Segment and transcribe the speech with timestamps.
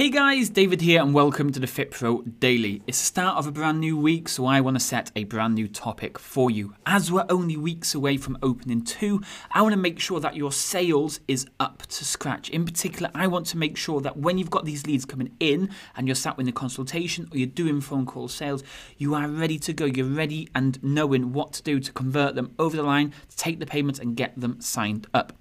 [0.00, 2.80] Hey guys, David here, and welcome to the FitPro Daily.
[2.86, 5.56] It's the start of a brand new week, so I want to set a brand
[5.56, 6.74] new topic for you.
[6.86, 9.20] As we're only weeks away from opening two,
[9.50, 12.48] I want to make sure that your sales is up to scratch.
[12.48, 15.68] In particular, I want to make sure that when you've got these leads coming in
[15.96, 18.62] and you're sat with a consultation or you're doing phone call sales,
[18.96, 19.84] you are ready to go.
[19.84, 23.58] You're ready and knowing what to do to convert them over the line, to take
[23.58, 25.34] the payments and get them signed up.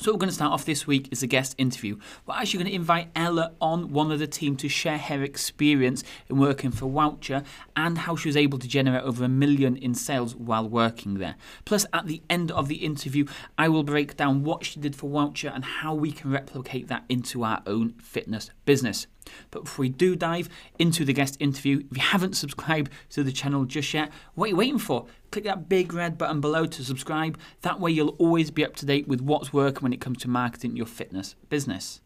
[0.00, 1.98] So we're going to start off this week is a guest interview.
[2.24, 6.04] We're actually going to invite Ella on, one of the team, to share her experience
[6.28, 9.96] in working for Wowcher and how she was able to generate over a million in
[9.96, 11.34] sales while working there.
[11.64, 13.24] Plus, at the end of the interview,
[13.58, 17.02] I will break down what she did for Wowcher and how we can replicate that
[17.08, 19.08] into our own fitness business.
[19.50, 23.32] But before we do dive into the guest interview, if you haven't subscribed to the
[23.32, 25.06] channel just yet, what are you waiting for?
[25.30, 27.38] Click that big red button below to subscribe.
[27.60, 30.28] That way, you'll always be up to date with what's working when it comes to
[30.28, 32.02] marketing your fitness business.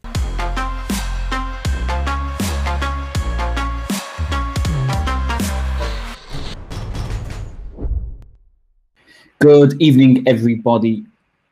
[9.40, 11.04] Good evening, everybody.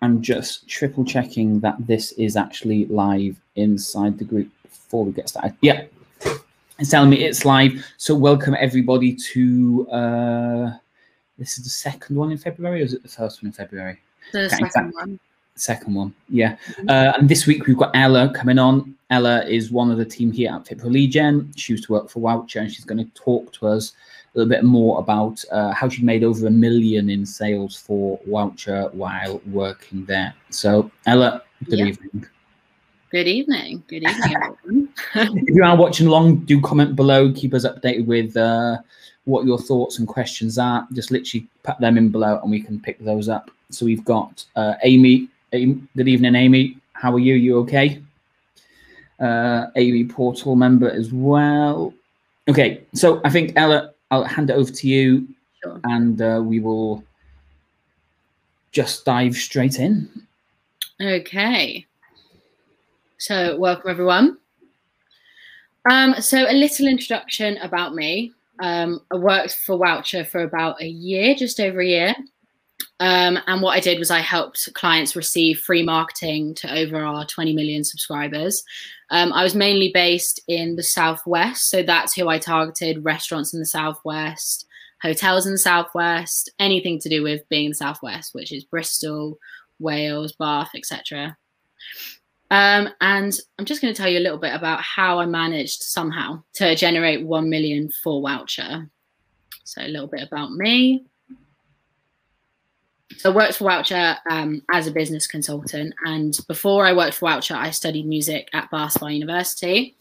[0.02, 5.28] I'm just triple checking that this is actually live inside the group before we get
[5.28, 5.56] started.
[5.62, 5.86] Yeah,
[6.78, 7.84] it's telling me it's live.
[7.96, 9.90] So welcome everybody to.
[9.90, 10.70] Uh,
[11.38, 13.98] this is the second one in February, or is it the first one in February?
[14.32, 15.18] The second exact- one.
[15.60, 16.56] Second one, yeah.
[16.78, 16.88] Mhm.
[16.88, 18.94] Uh, and this week we've got Ella coming on.
[19.10, 21.52] Ella is one of the team here at FitPro Lead Gen.
[21.54, 23.92] She used to work for Wowcher, and she's going to talk to us
[24.34, 28.18] a little bit more about uh, how she made over a million in sales for
[28.26, 30.32] Wowcher while working there.
[30.48, 31.86] So, Ella, good Yeah.
[31.86, 32.26] evening.
[33.10, 33.82] Good evening.
[33.86, 34.88] Good evening.
[35.14, 37.32] If you are watching along, do comment below.
[37.32, 38.78] Keep us updated with uh,
[39.24, 40.88] what your thoughts and questions are.
[40.94, 43.50] Just literally put them in below, and we can pick those up.
[43.70, 45.28] So we've got uh, Amy.
[45.52, 46.76] Good evening, Amy.
[46.92, 47.34] How are you?
[47.34, 48.00] You okay?
[49.18, 51.92] Uh, Amy Portal member as well.
[52.48, 55.26] Okay, so I think Ella, I'll hand it over to you,
[55.62, 55.80] Sure.
[55.84, 57.02] and uh, we will
[58.70, 60.08] just dive straight in.
[61.00, 61.84] Okay.
[63.18, 64.38] So, welcome everyone.
[65.90, 68.32] Um, so, a little introduction about me.
[68.60, 72.14] Um, I worked for Wowcher for about a year, just over a year.
[73.00, 77.24] Um, and what I did was I helped clients receive free marketing to over our
[77.24, 78.62] 20 million subscribers.
[79.08, 81.70] Um, I was mainly based in the Southwest.
[81.70, 84.66] So, that's who I targeted restaurants in the Southwest,
[85.02, 89.38] hotels in the Southwest, anything to do with being in the Southwest, which is Bristol,
[89.78, 91.38] Wales, Bath, etc.
[92.50, 95.82] Um, and I'm just going to tell you a little bit about how I managed
[95.84, 98.90] somehow to generate 1 million for Wowcher.
[99.64, 101.06] So, a little bit about me.
[103.16, 105.94] So, I worked for Wowcher um, as a business consultant.
[106.04, 109.96] And before I worked for Wowcher, I studied music at Spa University.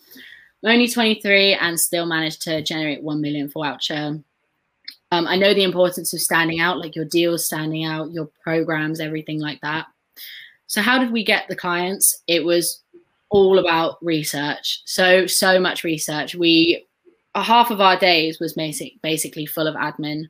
[0.64, 4.24] I'm only 23 and still managed to generate 1 million for Wowcher.
[5.12, 9.00] Um, I know the importance of standing out, like your deals standing out, your programs,
[9.00, 9.88] everything like that.
[10.68, 12.22] So, how did we get the clients?
[12.28, 12.84] It was
[13.30, 14.82] all about research.
[14.86, 16.36] So, so much research.
[16.36, 16.86] We,
[17.34, 20.26] half of our days was basic, basically full of admin,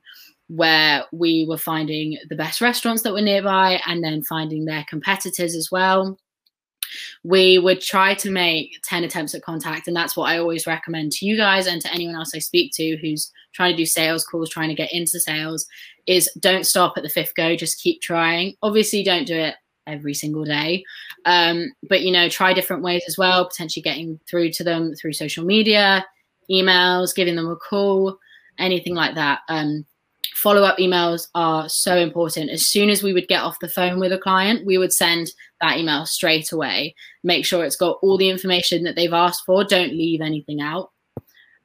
[0.50, 5.54] where we were finding the best restaurants that were nearby and then finding their competitors
[5.54, 6.18] as well.
[7.22, 11.12] We would try to make 10 attempts at contact, and that's what I always recommend
[11.12, 14.24] to you guys and to anyone else I speak to who's trying to do sales
[14.24, 15.68] calls, trying to get into sales,
[16.08, 18.54] is don't stop at the fifth go, just keep trying.
[18.60, 19.54] Obviously, don't do it
[19.86, 20.82] every single day,
[21.26, 25.12] um, but you know, try different ways as well, potentially getting through to them through
[25.12, 26.04] social media,
[26.50, 28.18] emails, giving them a call,
[28.58, 29.40] anything like that.
[29.48, 29.86] Um,
[30.42, 32.50] follow up emails are so important.
[32.50, 35.32] As soon as we would get off the phone with a client, we would send
[35.60, 36.94] that email straight away.
[37.22, 39.64] Make sure it's got all the information that they've asked for.
[39.64, 40.92] Don't leave anything out.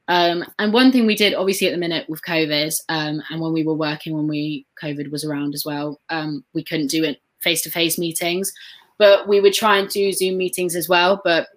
[0.09, 3.53] Um, and one thing we did, obviously, at the minute with COVID, um, and when
[3.53, 7.22] we were working when we COVID was around as well, um, we couldn't do it
[7.40, 8.52] face to face meetings,
[8.97, 11.22] but we would try and do Zoom meetings as well.
[11.24, 11.47] But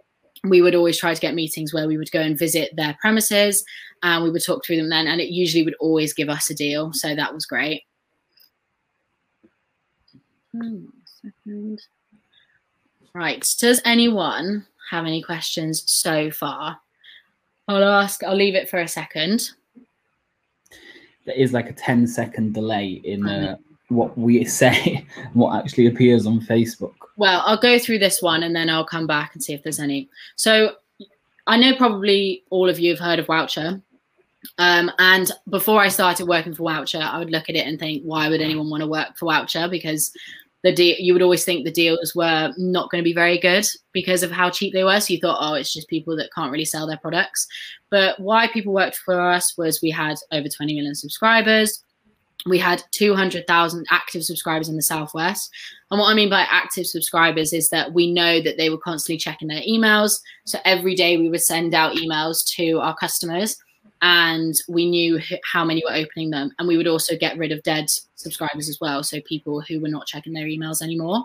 [0.44, 3.64] we would always try to get meetings where we would go and visit their premises
[4.02, 6.54] and we would talk through them then and it usually would always give us a
[6.54, 7.82] deal so that was great.
[10.52, 11.80] Second.
[13.14, 16.78] right does anyone have any questions so far?
[17.66, 19.50] I'll ask i'll leave it for a second.
[21.26, 23.56] There is like a 10 second delay in uh,
[23.88, 26.94] what we say, what actually appears on Facebook.
[27.16, 29.80] well i'll go through this one and then i'll come back and see if there's
[29.80, 30.08] any.
[30.36, 30.74] So
[31.46, 33.80] i know probably all of you have heard of Wowcher
[34.58, 38.02] Um, and before I started working for Wowcher, I would look at it and think,
[38.04, 39.68] why would anyone want to work for Wowcher?
[39.70, 40.12] Because
[40.62, 43.66] the deal you would always think the deals were not going to be very good
[43.92, 45.00] because of how cheap they were.
[45.00, 47.46] So you thought oh it's just people that can't really sell their products.
[47.90, 51.82] But why people worked for us was we had over 20 million subscribers
[52.46, 55.50] we had 200,000 active subscribers in the southwest.
[55.90, 59.18] And what i mean by active subscribers is that we know that they were constantly
[59.18, 60.20] checking their emails.
[60.46, 63.56] So every day we would send out emails to our customers
[64.00, 66.52] and we knew how many were opening them.
[66.58, 69.02] And we would also get rid of dead subscribers as well.
[69.02, 71.24] So people who were not checking their emails anymore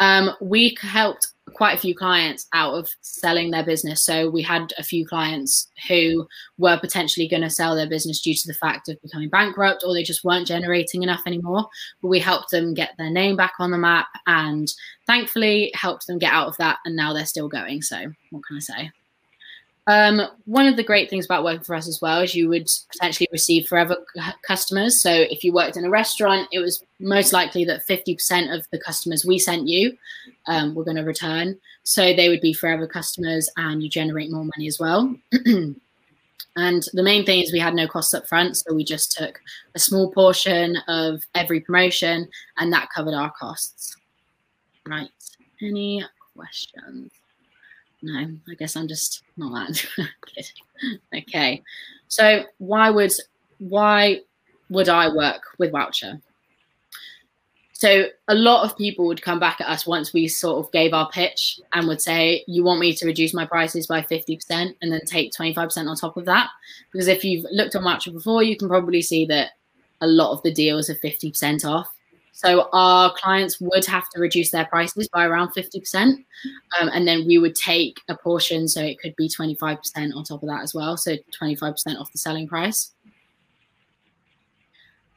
[0.00, 4.02] um, we helped quite a few clients out of selling their business.
[4.02, 6.26] So we had a few clients who
[6.58, 9.92] were potentially going to sell their business due to the fact of becoming bankrupt or
[9.92, 11.66] they just weren't generating enough anymore.
[12.00, 14.72] But we helped them get their name back on the map and
[15.06, 17.82] thankfully helped them get out of that and now they're still going.
[17.82, 18.90] So what can i say
[19.86, 22.68] um, one of the great things about working for us as well is you would
[22.92, 23.96] potentially receive forever
[24.42, 25.00] customers.
[25.00, 28.78] So if you worked in a restaurant, it was most likely that 50% of the
[28.78, 29.96] customers we sent you
[30.46, 31.58] um, were going to return.
[31.82, 35.14] So they would be forever customers and you generate more money as well.
[35.32, 35.76] and
[36.92, 38.58] the main thing is we had no costs up front.
[38.58, 39.40] So we just took
[39.74, 42.28] a small portion of every promotion
[42.58, 43.96] and that covered our costs.
[44.86, 45.10] Right.
[45.62, 46.04] Any
[46.36, 47.10] questions?
[48.02, 49.86] No, I guess I'm just not that.
[51.14, 51.62] Okay,
[52.08, 53.12] so why would
[53.58, 54.20] why
[54.70, 56.22] would I work with Wowcher?
[57.74, 60.94] So a lot of people would come back at us once we sort of gave
[60.94, 64.92] our pitch and would say, "You want me to reduce my prices by 50% and
[64.92, 66.48] then take 25% on top of that?"
[66.92, 69.52] Because if you've looked on Wowcher before, you can probably see that
[70.00, 71.88] a lot of the deals are 50% off.
[72.32, 76.24] So our clients would have to reduce their prices by around 50%.
[76.80, 78.66] Um, and then we would take a portion.
[78.66, 79.78] So it could be 25%
[80.14, 80.96] on top of that as well.
[80.96, 82.92] So 25% off the selling price.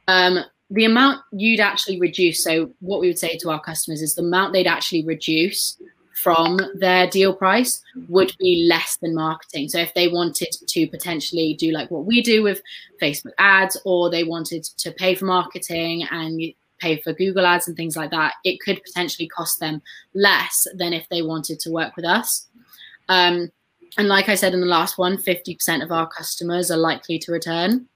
[0.08, 0.40] Um,
[0.70, 2.44] the amount you'd actually reduce.
[2.44, 5.78] So what we would say to our customers is the amount they'd actually reduce
[6.24, 9.68] from their deal price would be less than marketing.
[9.70, 12.62] So if they wanted to potentially do like what we do with
[13.02, 16.42] Facebook ads, or they wanted to pay for marketing and
[16.84, 19.82] pay for Google ads and things like that, it could potentially cost them
[20.14, 22.48] less than if they wanted to work with us.
[23.08, 23.52] Um,
[23.98, 27.32] and like I said in the last one, 50% of our customers are likely to
[27.32, 27.88] return.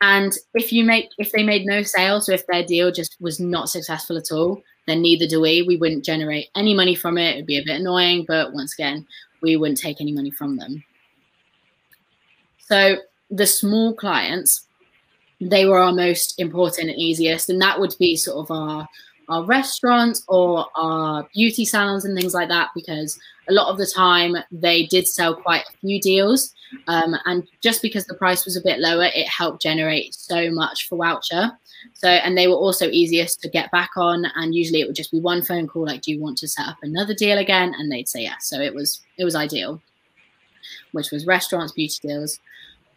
[0.00, 3.38] And if you make if they made no sales, so if their deal just was
[3.38, 5.62] not successful at all, then neither do we.
[5.62, 7.34] We wouldn't generate any money from it.
[7.34, 9.06] It'd be a bit annoying, but once again,
[9.42, 10.82] we wouldn't take any money from them.
[12.58, 12.96] So
[13.30, 14.66] the small clients,
[15.50, 18.88] they were our most important and easiest, and that would be sort of our
[19.28, 23.18] our restaurants or our beauty salons and things like that because
[23.48, 26.52] a lot of the time they did sell quite a few deals.
[26.88, 30.88] Um, and just because the price was a bit lower it helped generate so much
[30.88, 31.52] for Wowcher
[31.94, 35.12] so and they were also easiest to get back on and usually it would just
[35.12, 37.74] be one phone call like do you want to set up another deal again?
[37.76, 38.48] And they'd say yes.
[38.48, 39.80] So it was it was ideal
[40.92, 42.38] which was restaurants beauty deals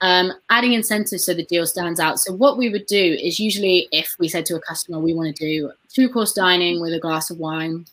[0.02, 2.20] um, adding incentives so the deal stands out.
[2.20, 5.36] So what we would do is usually if we said to a customer, we want
[5.36, 7.86] to do two course dining with a glass of wine,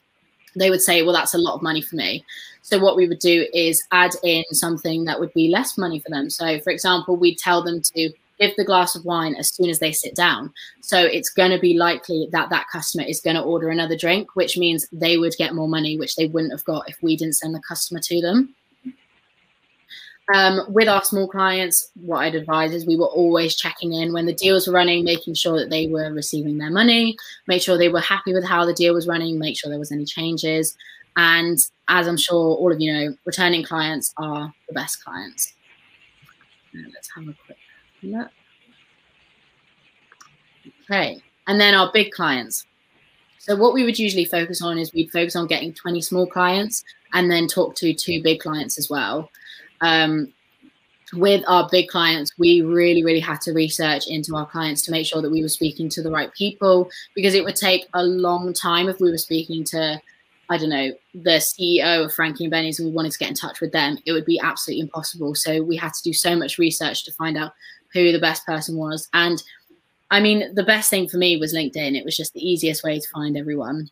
[0.57, 2.25] they would say, well, that's a lot of money for me.
[2.63, 6.11] So what we would do is add in something that would be less money for
[6.11, 6.31] them.
[6.31, 9.79] So for example, we'd tell them to give the glass of wine as soon as
[9.79, 10.53] they sit down.
[10.81, 14.35] So it's going to be likely that that customer is going to order another drink,
[14.35, 17.37] which means they would get more money, which they wouldn't have got if we didn't
[17.37, 18.55] send the customer to them.
[20.35, 24.25] Um, with our small clients, what I'd advise is we were always checking in when
[24.25, 27.91] the deals were running, making sure that they were receiving their money, make sure they
[27.91, 30.75] were happy with how the deal was running, make sure there was any changes.
[31.17, 31.59] And
[31.89, 35.53] as I'm sure all of you know, returning clients are the best clients.
[36.75, 37.59] Let's have a quick
[38.03, 38.29] look.
[40.85, 42.65] Okay, and then our big clients.
[43.39, 46.85] So what we would usually focus on is we'd focus on getting 20 small clients
[47.13, 49.29] and then talk to two big clients as well
[49.83, 50.33] um,
[51.13, 55.07] with our big clients, we really, really had to research into our clients to make
[55.07, 58.55] sure that we were speaking to the right people because it would take a long
[58.55, 60.01] time if we were speaking to,
[60.49, 63.35] I don't know, the CEO of Frankie and Benny's and we wanted to get in
[63.35, 63.99] touch with them.
[64.07, 65.35] It would be absolutely impossible.
[65.35, 67.53] So we had to do so much research to find out
[67.93, 69.09] who the best person was.
[69.13, 69.43] And
[70.11, 71.95] I mean, the best thing for me was LinkedIn.
[71.95, 73.91] It was just the easiest way to find everyone.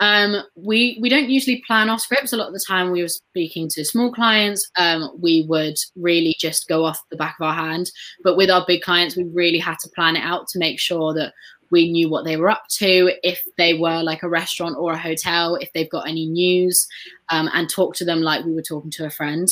[0.00, 2.32] Um, we we don't usually plan our scripts.
[2.32, 4.68] A lot of the time, we were speaking to small clients.
[4.76, 7.90] Um, we would really just go off the back of our hand.
[8.22, 11.14] But with our big clients, we really had to plan it out to make sure
[11.14, 11.32] that
[11.70, 14.98] we knew what they were up to, if they were like a restaurant or a
[14.98, 16.86] hotel, if they've got any news,
[17.30, 19.48] um, and talk to them like we were talking to a friend.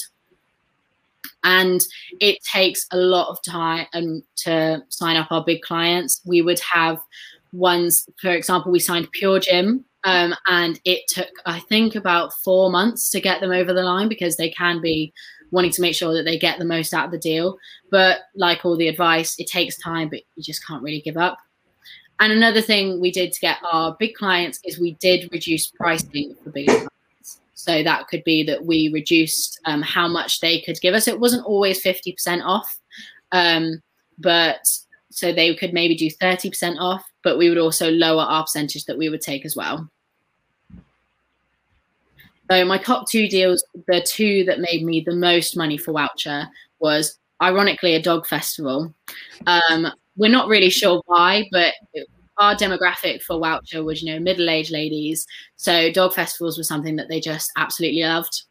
[1.44, 1.80] And
[2.20, 6.20] it takes a lot of time um, to sign up our big clients.
[6.24, 7.00] We would have
[7.52, 12.70] ones, for example, we signed Pure Gym, um, and it took, I think, about four
[12.70, 15.12] months to get them over the line because they can be
[15.50, 17.56] wanting to make sure that they get the most out of the deal.
[17.90, 21.38] But like all the advice, it takes time, but you just can't really give up.
[22.20, 26.34] And another thing we did to get our big clients is we did reduce pricing
[26.42, 27.40] for big clients.
[27.54, 31.06] So that could be that we reduced um, how much they could give us.
[31.06, 32.80] It wasn't always 50% off,
[33.30, 33.82] um,
[34.18, 34.66] but
[35.10, 38.98] so they could maybe do 30% off, but we would also lower our percentage that
[38.98, 39.88] we would take as well.
[42.50, 46.48] So my top two deals, the two that made me the most money for Wowcher
[46.80, 48.92] was ironically a dog festival.
[49.46, 49.86] Um,
[50.16, 51.72] we're not really sure why, but
[52.38, 55.26] our demographic for Wowcher was, you know, middle-aged ladies.
[55.56, 58.42] So dog festivals were something that they just absolutely loved.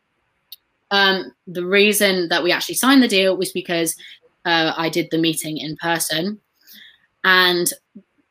[0.89, 3.95] Um, the reason that we actually signed the deal was because
[4.45, 6.39] uh, I did the meeting in person.
[7.23, 7.71] And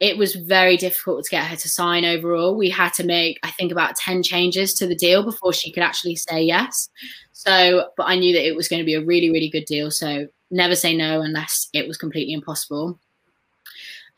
[0.00, 2.57] it was very difficult to get her to sign overall.
[2.57, 5.83] We had to make, I think, about 10 changes to the deal before she could
[5.83, 6.88] actually say yes.
[7.33, 9.90] So, but I knew that it was going to be a really, really good deal.
[9.90, 12.99] So, never say no unless it was completely impossible.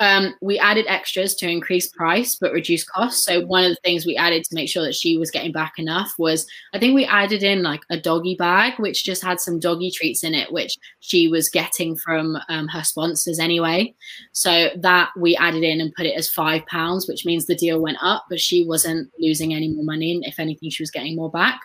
[0.02, 3.24] Um, we added extras to increase price but reduce costs.
[3.24, 5.78] So one of the things we added to make sure that she was getting back
[5.78, 6.44] enough was
[6.74, 10.24] I think we added in like a doggy bag, which just had some doggy treats
[10.24, 13.94] in it, which she was getting from um, her sponsors anyway.
[14.32, 17.80] So that we added in and put it as five pounds, which means the deal
[17.80, 20.12] went up, but she wasn't losing any more money.
[20.12, 21.60] And if anything, she was getting more back.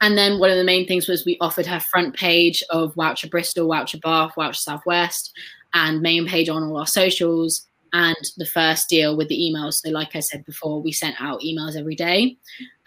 [0.00, 3.30] And then one of the main things was we offered her front page of Wowcher
[3.30, 5.32] Bristol, Wowcher Bath, Wowcher Southwest,
[5.74, 9.74] and main page on all our socials and the first deal with the emails.
[9.74, 12.36] So, like I said before, we sent out emails every day,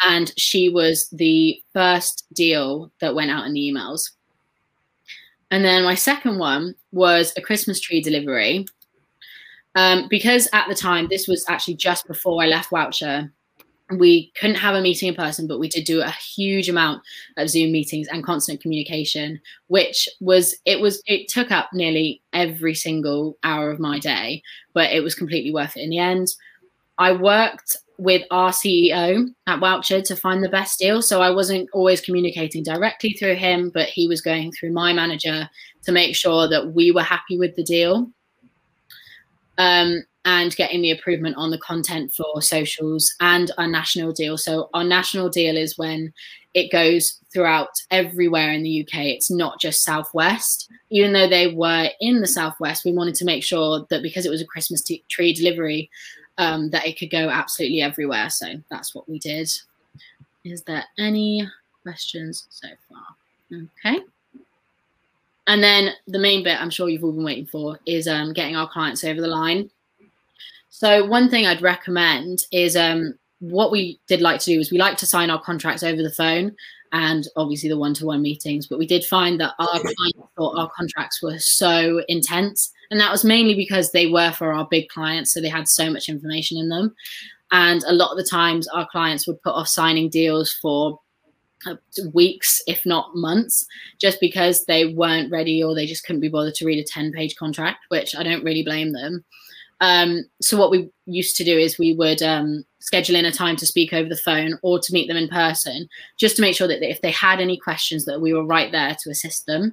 [0.02, 4.12] and she was the first deal that went out in the emails.
[5.52, 8.66] And then my second one was a Christmas tree delivery.
[9.76, 13.30] Um, because at the time, this was actually just before I left Wowcher,
[13.92, 17.04] we couldn't have a meeting in person, but we did do a huge amount
[17.38, 22.74] of Zoom meetings and constant communication, which was it was it took up nearly every
[22.74, 24.42] single hour of my day,
[24.74, 26.36] but it was completely worth it in the end.
[26.98, 31.02] I worked with our CEO at Wowcher to find the best deal.
[31.02, 35.50] So I wasn't always communicating directly through him, but he was going through my manager
[35.84, 38.10] to make sure that we were happy with the deal.
[39.58, 44.38] Um, and getting the improvement on the content for socials and our national deal.
[44.38, 46.14] So our national deal is when
[46.56, 49.06] it goes throughout everywhere in the UK.
[49.06, 50.70] It's not just Southwest.
[50.90, 54.32] Even though they were in the Southwest, we wanted to make sure that because it
[54.32, 55.90] was a Christmas t- tree delivery,
[56.38, 58.30] um, that it could go absolutely everywhere.
[58.30, 59.50] So that's what we did.
[60.44, 61.48] Is there any
[61.84, 63.62] questions so far?
[63.86, 64.00] Okay.
[65.48, 68.56] And then the main bit I'm sure you've all been waiting for is um, getting
[68.56, 69.70] our clients over the line.
[70.78, 74.78] So one thing I'd recommend is um, what we did like to do is we
[74.78, 76.54] like to sign our contracts over the phone
[76.92, 78.68] and obviously the one-to-one meetings.
[78.68, 83.10] But we did find that our clients thought our contracts were so intense, and that
[83.10, 86.58] was mainly because they were for our big clients, so they had so much information
[86.58, 86.94] in them.
[87.54, 91.00] And a lot of the times, our clients would put off signing deals for
[92.12, 93.66] weeks, if not months,
[94.02, 97.14] just because they weren't ready or they just couldn't be bothered to read a 10
[97.14, 99.24] page contract, which I don't really blame them.
[99.82, 103.56] Um, so what we used to do is we would um, schedule in a time
[103.58, 106.68] to speak over the phone or to meet them in person, just to make sure
[106.68, 109.72] that if they had any questions, that we were right there to assist them.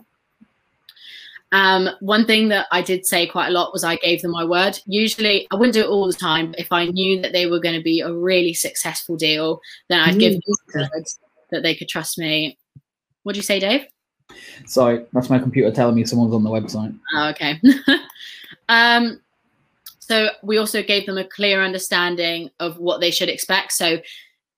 [1.53, 4.45] Um, one thing that I did say quite a lot was I gave them my
[4.45, 4.79] word.
[4.87, 7.61] Usually, I wouldn't do it all the time, but if I knew that they were
[7.61, 10.43] going to be a really successful deal, then I'd give them
[10.75, 11.19] words
[11.51, 12.59] that they could trust me.
[13.23, 13.87] What do you say, Dave?
[14.65, 16.99] Sorry, that's my computer telling me someone's on the website.
[17.15, 17.61] Oh, okay.
[18.71, 19.21] um,
[20.03, 23.71] so we also gave them a clear understanding of what they should expect.
[23.71, 23.99] So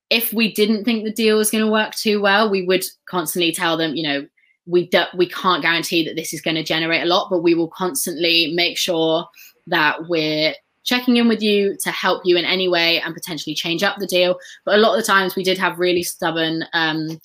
[0.08, 3.52] if we didn't think the deal was going to work too well, we would constantly
[3.52, 4.26] tell them, you know,
[4.64, 7.54] we do, we can't guarantee that this is going to generate a lot, but we
[7.54, 9.28] will constantly make sure
[9.66, 13.82] that we're checking in with you to help you in any way and potentially change
[13.82, 14.38] up the deal.
[14.64, 17.20] But a lot of the times we did have really stubborn, um,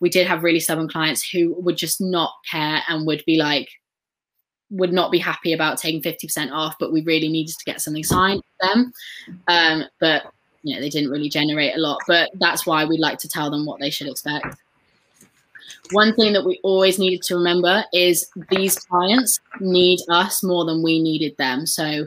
[0.00, 3.70] we did have really stubborn clients who would just not care and would be like,
[4.72, 8.02] would not be happy about taking 50% off, but we really needed to get something
[8.02, 8.92] signed for them.
[9.46, 12.00] Um, but you know, they didn't really generate a lot.
[12.06, 14.56] But that's why we like to tell them what they should expect.
[15.90, 20.82] One thing that we always needed to remember is these clients need us more than
[20.82, 21.66] we needed them.
[21.66, 22.06] So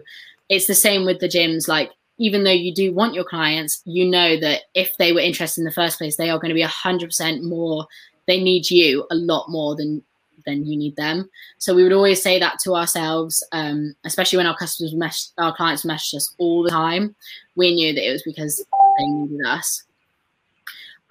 [0.50, 1.68] it's the same with the gyms.
[1.68, 5.62] Like, even though you do want your clients, you know that if they were interested
[5.62, 7.86] in the first place, they are going to be 100% more,
[8.26, 10.02] they need you a lot more than
[10.46, 11.30] then you need them.
[11.58, 15.56] So we would always say that to ourselves, um, especially when our customers, mes- our
[15.56, 17.16] clients messaged us all the time.
[17.56, 18.58] We knew that it was because
[18.98, 19.84] they needed us.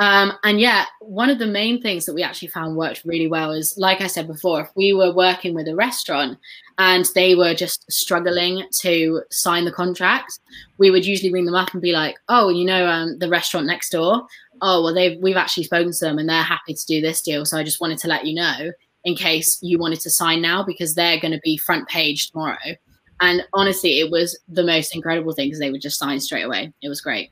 [0.00, 3.52] Um, and yeah, one of the main things that we actually found worked really well
[3.52, 6.38] is, like I said before, if we were working with a restaurant
[6.78, 10.40] and they were just struggling to sign the contract,
[10.78, 13.66] we would usually ring them up and be like, "Oh, you know, um, the restaurant
[13.66, 14.26] next door.
[14.60, 17.44] Oh, well, they've we've actually spoken to them and they're happy to do this deal.
[17.44, 18.72] So I just wanted to let you know
[19.04, 22.76] in case you wanted to sign now because they're going to be front page tomorrow."
[23.20, 26.72] And honestly, it was the most incredible thing because they would just sign straight away.
[26.82, 27.30] It was great.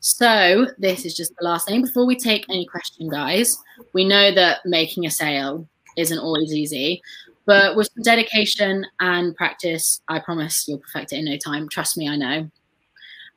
[0.00, 1.82] So this is just the last thing.
[1.82, 3.56] Before we take any question, guys,
[3.94, 7.02] we know that making a sale isn't always easy,
[7.46, 11.68] but with some dedication and practice, I promise you'll perfect it in no time.
[11.68, 12.50] Trust me, I know.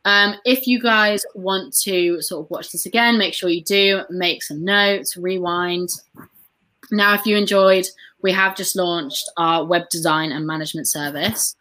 [0.04, 4.02] Um, if you guys want to sort of watch this again, make sure you do
[4.10, 5.90] make some notes, rewind.
[6.92, 7.88] Now, if you enjoyed,
[8.22, 11.56] we have just launched our web design and management service.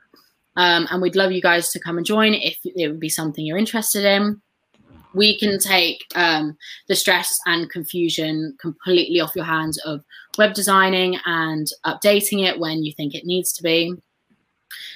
[0.57, 3.47] Um, and we'd love you guys to come and join if it would be something
[3.47, 4.43] you're interested in
[5.15, 6.57] we can take um,
[6.89, 10.05] the stress and confusion completely off your hands of
[10.39, 13.95] web designing and updating it when you think it needs to be.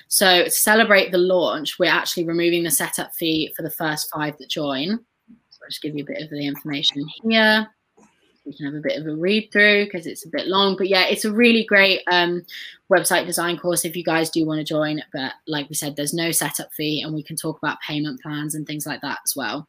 [0.08, 4.38] So to celebrate the launch, we're actually removing the setup fee for the first five
[4.38, 4.98] that join.
[5.50, 7.68] So I'll just give you a bit of the information here.
[8.44, 10.76] You can have a bit of a read through because it's a bit long.
[10.76, 12.44] But yeah, it's a really great um,
[12.92, 15.02] website design course if you guys do want to join.
[15.12, 18.54] But like we said, there's no setup fee and we can talk about payment plans
[18.54, 19.66] and things like that as well.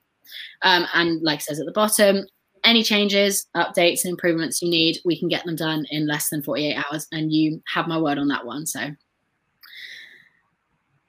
[0.62, 2.26] Um, and like says at the bottom,
[2.66, 6.42] any changes, updates, and improvements you need, we can get them done in less than
[6.42, 7.08] 48 hours.
[7.12, 8.66] And you have my word on that one.
[8.66, 8.90] So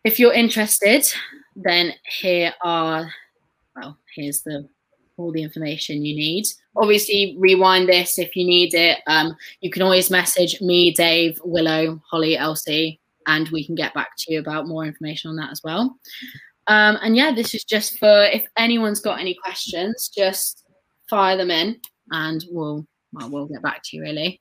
[0.04, 1.10] if you're interested,
[1.56, 3.10] then here are,
[3.74, 4.68] well, here's the
[5.16, 6.46] all the information you need.
[6.76, 8.98] Obviously, rewind this if you need it.
[9.06, 14.10] Um, you can always message me, Dave, Willow, Holly, Elsie, and we can get back
[14.18, 15.98] to you about more information on that as well.
[16.68, 20.64] Um, and yeah, this is just for if anyone's got any questions, just
[21.08, 21.80] fire them in,
[22.10, 24.40] and we'll well, we'll get back to you really.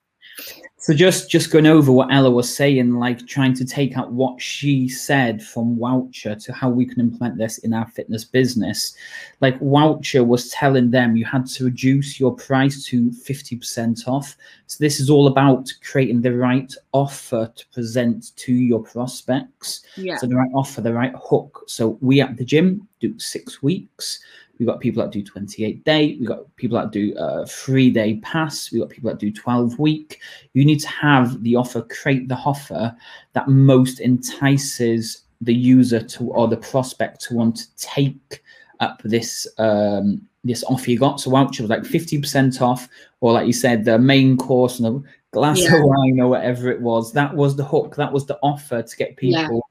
[0.86, 4.40] So just just going over what Ella was saying, like trying to take out what
[4.40, 8.94] she said from Wowcher to how we can implement this in our fitness business.
[9.42, 14.38] Like Wowcher was telling them you had to reduce your price to 50% off.
[14.68, 19.84] So this is all about creating the right offer to present to your prospects.
[19.98, 20.18] Yeah.
[20.18, 21.64] So the right offer, the right hook.
[21.66, 24.20] So we at the gym do six weeks.
[24.58, 26.16] We've got people that do 28 day.
[26.20, 28.72] We've got people that do a three day pass.
[28.72, 30.22] We've got people that do 12 week.
[30.54, 32.96] You need to have the offer, create the offer
[33.34, 38.42] that most entices the user to or the prospect to want to take
[38.80, 41.20] up this um, this offer you got.
[41.20, 42.88] So Wowcher was like 50% off,
[43.20, 45.76] or like you said, the main course and a glass Yeah.
[45.78, 47.12] of wine or whatever it was.
[47.12, 47.96] That was the hook.
[47.96, 49.65] That was the offer to get people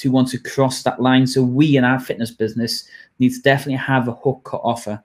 [0.00, 1.26] to want to cross that line.
[1.26, 5.02] So we in our fitness business need to definitely have a hook or offer.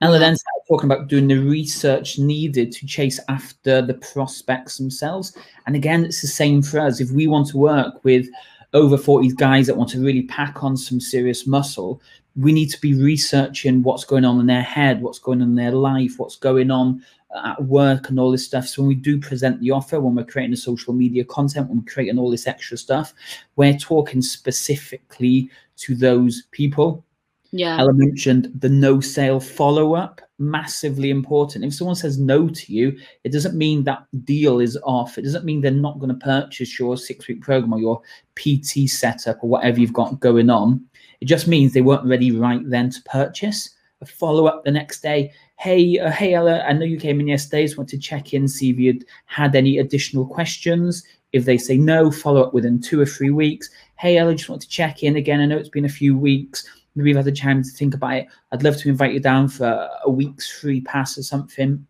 [0.00, 5.36] Ella then started talking about doing the research needed to chase after the prospects themselves.
[5.66, 7.00] And again, it's the same for us.
[7.00, 8.28] If we want to work with
[8.74, 12.02] over 40 guys that want to really pack on some serious muscle,
[12.36, 15.54] we need to be researching what's going on in their head, what's going on in
[15.54, 17.02] their life, what's going on
[17.34, 18.66] at work and all this stuff.
[18.66, 21.78] So when we do present the offer, when we're creating the social media content, when
[21.78, 23.14] we're creating all this extra stuff,
[23.56, 27.04] we're talking specifically to those people.
[27.50, 27.78] Yeah.
[27.78, 31.64] Ella mentioned the no sale follow up, massively important.
[31.64, 35.16] If someone says no to you, it doesn't mean that deal is off.
[35.16, 38.02] It doesn't mean they're not going to purchase your six week program or your
[38.36, 40.84] PT setup or whatever you've got going on.
[41.20, 43.70] It just means they weren't ready right then to purchase.
[44.00, 45.32] A follow up the next day.
[45.58, 47.64] Hey, uh, hey Ella, I know you came in yesterday.
[47.64, 51.04] Just want to check in, see if you'd had any additional questions.
[51.32, 53.68] If they say no, follow up within two or three weeks.
[53.96, 55.40] Hey Ella, just want to check in again.
[55.40, 56.64] I know it's been a few weeks
[56.98, 58.26] maybe you've had the time to think about it.
[58.50, 61.86] I'd love to invite you down for a week's free pass or something.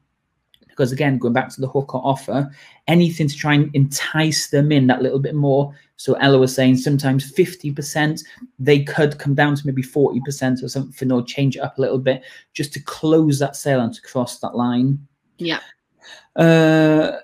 [0.79, 2.49] Because again, going back to the hook or offer,
[2.87, 5.75] anything to try and entice them in that little bit more.
[5.97, 8.23] So Ella was saying sometimes 50%,
[8.61, 11.99] they could come down to maybe 40% or something, or change it up a little
[11.99, 15.05] bit just to close that sale and to cross that line.
[15.39, 15.59] Yeah.
[16.37, 17.17] Uh,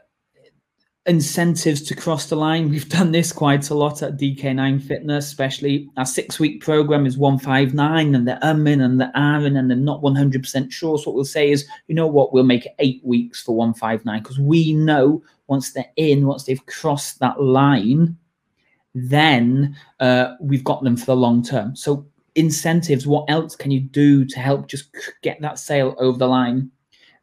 [1.06, 2.70] incentives to cross the line.
[2.70, 7.18] We've done this quite a lot at DK9 Fitness, especially our six week program is
[7.18, 10.98] 159 and they're umming and they're ahhing and they're not 100% sure.
[10.98, 14.22] So what we'll say is, you know what, we'll make it eight weeks for 159
[14.22, 18.16] because we know once they're in, once they've crossed that line,
[18.94, 21.76] then uh, we've got them for the long term.
[21.76, 24.88] So incentives, what else can you do to help just
[25.22, 26.70] get that sale over the line?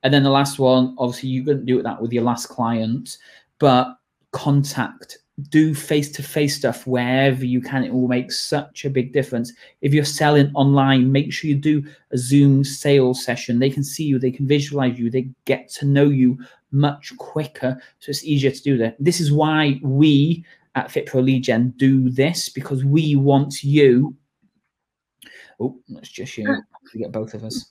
[0.04, 3.18] And then the last one, obviously, you couldn't do that with your last client,
[3.62, 3.96] but
[4.32, 5.20] contact,
[5.50, 7.84] do face to face stuff wherever you can.
[7.84, 9.54] It will make such a big difference.
[9.82, 13.60] If you're selling online, make sure you do a Zoom sales session.
[13.60, 16.40] They can see you, they can visualize you, they get to know you
[16.72, 17.80] much quicker.
[18.00, 18.96] So it's easier to do that.
[19.00, 20.44] This is why we
[20.74, 24.16] at FitPro Lead Gen do this because we want you.
[25.60, 26.64] Oh, that's just you.
[26.92, 27.71] Forget both of us.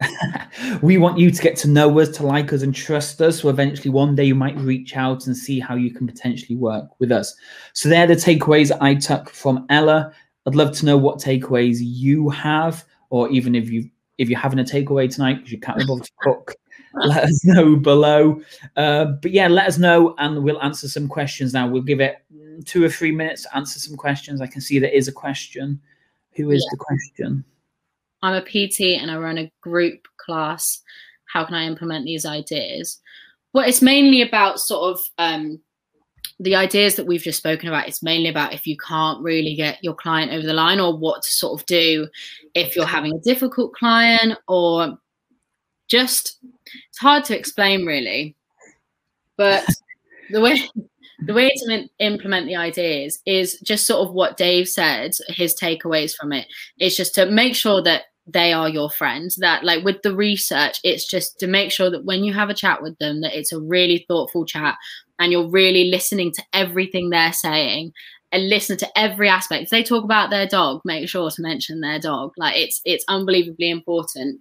[0.82, 3.40] we want you to get to know us, to like us, and trust us.
[3.40, 6.88] So eventually, one day, you might reach out and see how you can potentially work
[6.98, 7.34] with us.
[7.72, 10.12] So, they're the takeaways I took from Ella.
[10.46, 14.58] I'd love to know what takeaways you have, or even if you if you're having
[14.58, 16.54] a takeaway tonight because you can't be to cook,
[16.94, 18.40] let us know below.
[18.76, 21.66] Uh, but yeah, let us know, and we'll answer some questions now.
[21.66, 22.18] We'll give it
[22.66, 24.40] two or three minutes to answer some questions.
[24.40, 25.80] I can see there is a question.
[26.32, 26.76] Who is yeah.
[26.76, 27.44] the question?
[28.22, 30.80] I'm a PT and I run a group class.
[31.32, 33.00] How can I implement these ideas?
[33.52, 35.60] Well, it's mainly about sort of um,
[36.38, 37.88] the ideas that we've just spoken about.
[37.88, 41.22] It's mainly about if you can't really get your client over the line or what
[41.22, 42.08] to sort of do
[42.54, 44.98] if you're having a difficult client or
[45.88, 46.38] just,
[46.88, 48.36] it's hard to explain really.
[49.36, 49.64] But
[50.30, 50.68] the way
[51.22, 56.14] the way to implement the ideas is just sort of what Dave said, his takeaways
[56.14, 56.46] from it
[56.78, 60.78] is just to make sure that they are your friends that like with the research
[60.84, 63.52] it's just to make sure that when you have a chat with them that it's
[63.52, 64.76] a really thoughtful chat
[65.18, 67.92] and you're really listening to everything they're saying
[68.32, 69.64] and listen to every aspect.
[69.64, 72.32] If they talk about their dog make sure to mention their dog.
[72.36, 74.40] Like it's it's unbelievably important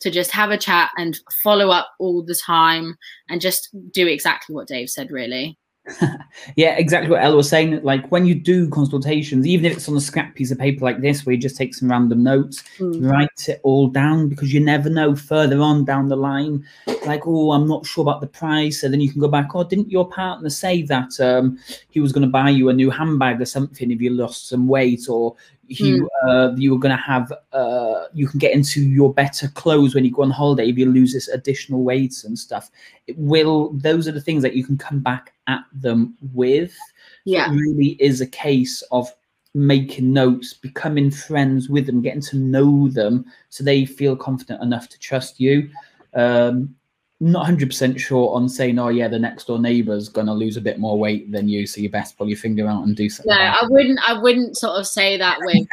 [0.00, 2.96] to just have a chat and follow up all the time
[3.28, 5.56] and just do exactly what dave said really
[6.56, 7.82] yeah, exactly what Ella was saying.
[7.82, 11.00] Like when you do consultations, even if it's on a scrap piece of paper like
[11.00, 13.10] this, where you just take some random notes, mm.
[13.10, 16.64] write it all down because you never know further on down the line.
[17.04, 19.54] Like, oh, I'm not sure about the price, and then you can go back.
[19.54, 21.58] Oh, didn't your partner say that um,
[21.90, 24.68] he was going to buy you a new handbag or something if you lost some
[24.68, 25.34] weight, or
[25.66, 26.28] you mm.
[26.28, 30.12] uh, you're going to have uh, you can get into your better clothes when you
[30.12, 32.70] go on holiday if you lose this additional weight and stuff.
[33.06, 36.76] It will those are the things that you can come back at them with.
[37.24, 37.52] Yeah.
[37.52, 39.08] it really is a case of
[39.54, 44.88] making notes becoming friends with them getting to know them so they feel confident enough
[44.88, 45.70] to trust you.
[46.14, 46.74] Um,
[47.22, 50.60] not 100% sure on saying, oh, yeah, the next door neighbor's going to lose a
[50.60, 51.68] bit more weight than you.
[51.68, 53.32] So you best pull your finger out and do something.
[53.32, 55.68] No, I wouldn't, I wouldn't sort of say that with,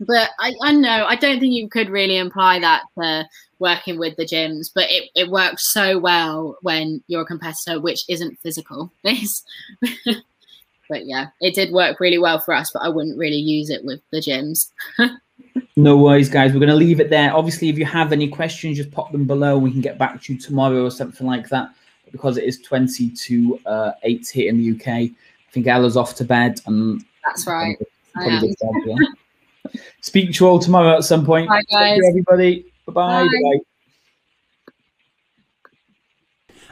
[0.00, 3.28] but I, I know, I don't think you could really imply that to
[3.58, 8.04] working with the gyms, but it, it works so well when you're a competitor, which
[8.08, 8.92] isn't physical.
[9.02, 13.84] but yeah, it did work really well for us, but I wouldn't really use it
[13.84, 14.70] with the gyms.
[15.76, 16.52] No worries, guys.
[16.52, 17.34] We're going to leave it there.
[17.34, 19.58] Obviously, if you have any questions, just pop them below.
[19.58, 21.70] We can get back to you tomorrow or something like that.
[22.12, 24.88] Because it is 20 to uh, 8 here in the UK.
[24.88, 25.12] I
[25.52, 26.60] think Ella's off to bed.
[26.66, 27.76] And That's right.
[30.00, 31.48] Speak to you all tomorrow at some point.
[31.48, 31.98] Bye, guys.
[31.98, 32.66] You, everybody.
[32.86, 33.22] Bye-bye.
[33.22, 33.28] Bye.
[33.42, 33.58] Bye.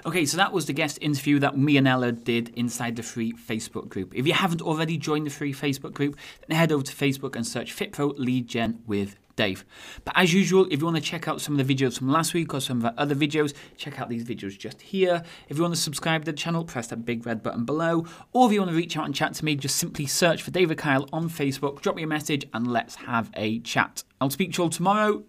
[0.07, 3.33] Okay, so that was the guest interview that me and Ella did inside the free
[3.33, 4.15] Facebook group.
[4.15, 7.47] If you haven't already joined the free Facebook group, then head over to Facebook and
[7.47, 9.65] search FitPro Lead Gen with Dave.
[10.05, 12.35] But as usual, if you want to check out some of the videos from last
[12.35, 15.23] week or some of our other videos, check out these videos just here.
[15.49, 18.05] If you want to subscribe to the channel, press that big red button below.
[18.33, 20.51] Or if you want to reach out and chat to me, just simply search for
[20.51, 24.05] David Kyle on Facebook, drop me a message, and let's have a chat.
[24.21, 25.25] I'll speak to you all tomorrow.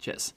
[0.00, 0.34] Cheers.